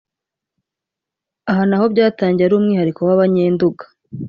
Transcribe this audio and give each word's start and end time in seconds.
Aha 1.49 1.63
naho 1.69 1.85
byatangiye 1.93 2.45
ari 2.45 2.55
umwihariko 2.59 2.99
w’Abanyenduga 3.07 3.83